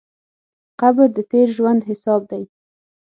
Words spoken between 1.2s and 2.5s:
تېر ژوند حساب دی.